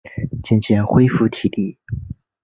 [0.43, 1.77] 渐渐恢复体力